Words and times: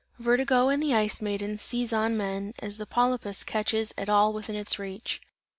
Vertigo 0.17 0.69
and 0.69 0.81
the 0.81 0.95
Ice 0.95 1.21
Maiden 1.21 1.59
seize 1.59 1.93
on 1.93 2.17
men 2.17 2.55
as 2.57 2.77
the 2.79 2.87
polypus 2.87 3.43
clutches 3.43 3.93
at 3.99 4.09
all 4.09 4.33
within 4.33 4.55
its 4.55 4.79
reach. 4.79 5.21